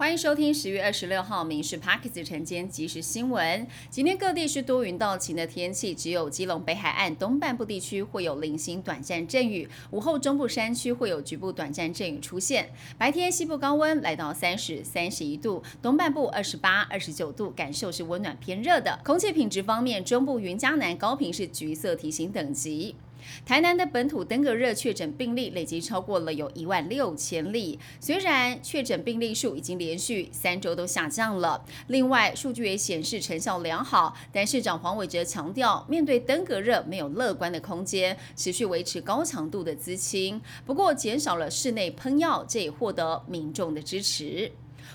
[0.00, 3.66] 欢迎收听十月二十六号《民事 p a k e s 晨间即时新闻。
[3.90, 12.70] 今天各地是多云到晴的天气，只有基隆北海岸东半部地区会有零星短暂阵雨，午后中部山区会有局部短暂阵雨出现。
[12.96, 18.98] 白天西部高温来到三十三十一度，东半部二十八、二十九度，感受是温暖偏热的。
[19.04, 22.94] 空气品质方面，中部云嘉南高频是橘色提醒等级。
[23.44, 44.52] 台南的本土登革热确诊病例累计超过了有一万六千例，虽然确诊病例数已经连续三周都下降了，另外数据也显示成效良好，但市长黄伟哲强调，面对登革热没有乐观的空间，持续维持高强度的资清，不过减少了室内喷药，这也获得民众的支持。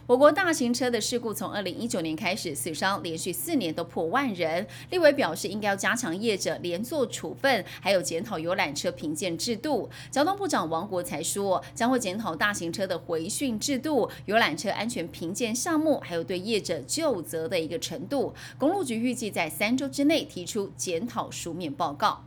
[0.08, 4.66] 我国大型车的事故从二零一九年开始，死伤连续四年都破万人。
[4.92, 9.90] 立委表示，应该要加强业者连坐处分，还有检讨游览车评鉴制度。
[10.12, 18.34] 交通部长王国才说，将会检讨大型车的回训制度、游览车安全评鉴项目，还有对业者就责的一个程度。
[18.60, 22.24] 公路局预计在三周之内提出检讨书面报告。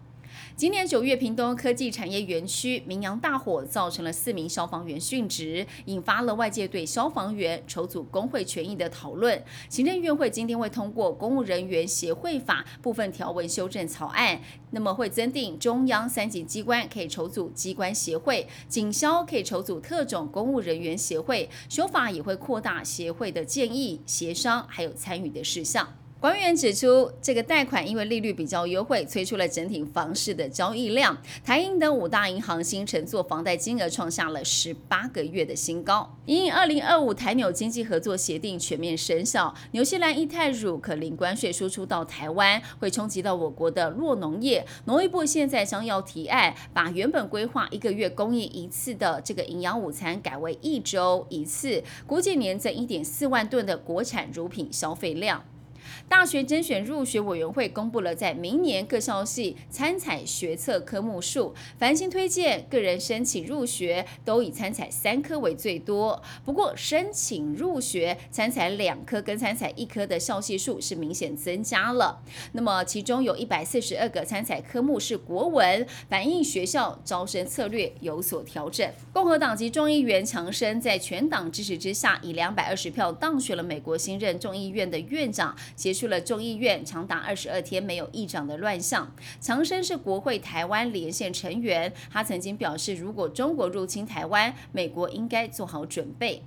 [0.59, 9.41] 今年九月，屏东科技产业园区明阳大火，造成了四名消防员殉职，引发了外界对消防员筹组工会权益的讨论。
[9.69, 14.41] 行政院会今天会通过《公务人员协会法》部分条文修正草案，
[14.73, 21.49] 那么会增订中央三级机关可以筹组机关协会，警消可以筹组特种公务人员协会。
[21.69, 25.95] 修法也会扩大协会的建议、协商还有参与的事项。
[26.21, 31.17] 官员指出，这个贷款因为利率比较优惠，催出了整体房市的交易量。
[31.45, 36.19] 台银等五大银行新乘坐房贷金额创下了十八个月的新高。
[36.27, 44.67] 因二零二五台纽经济合作协定全面生效，纽西兰一泰乳可零关税输出到台湾，会冲击到我国的弱农业。
[44.87, 55.45] 农业部现在将要提案，把原本规划一个月供应一次的这个营养午餐改为一周一次，估计年增一点四万吨的国产乳品消费量。
[56.09, 66.23] 大学甄选入学委员会公布了在明年各校系参采学测科目数，繁星推荐个人申请入学都以参采三科为最多。
[66.45, 72.21] 不过申请入学参采两科跟参采一科的校系数是明显增加了。
[72.53, 78.89] 那么其中有一百四十二个参采科目是国文，反映学校招生策略有所调整。
[79.13, 85.55] 共和党籍众议员强生在全党支持之下，以两百二十票当选了美国新任众议院的院长。
[85.75, 89.15] 结束了众议院长达二十二天没有议长的乱象。
[89.41, 96.43] 强生是国会台湾连线成员，他曾经表示，如果中国入侵台湾，美国应该做好准备。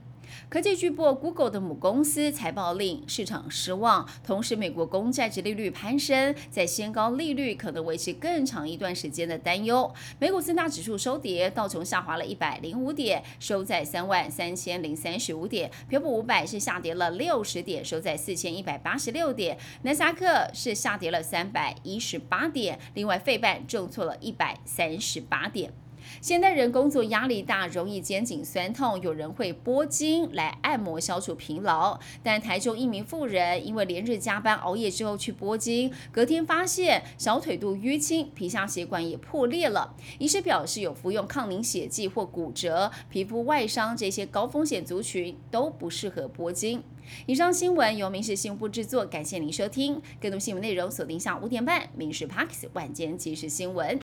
[0.50, 9.94] 科技巨擘 Google 的母公司财报令市场失望，同时美国公债值利率攀升，在先高利率可能维持更长一段时间的担忧。
[10.20, 25.72] 美股三大指数收跌，道琼下滑了一百零五点，收在三万三千零三十五点；标普五百是下跌了六十点，收在四千一百八十六点；纳斯达克是下跌了三百一十八点，另外费半重挫了一百三十八点。
[26.20, 32.00] 现代人工作压力大，容易肩颈酸痛，有人会拨筋来按摩消除疲劳。
[32.22, 39.96] 但台中一名妇人因为连日加班熬夜之后去拨筋，隔天发现小腿肚淤青，皮下血管也破裂了。
[40.20, 46.84] 医师表示，有服用抗凝血剂或骨折、皮肤外伤这些高风险族群都不适合拨筋。
[47.26, 50.02] 以上新闻由民事新闻部制作，感谢您收听。
[50.20, 53.98] 更多新闻内容锁定下午五点半《民事 Parks 晚间即时新闻》。